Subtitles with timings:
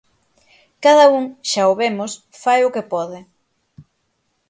[0.85, 2.11] Cada un, xa o vemos,
[2.41, 3.19] fai o que pode.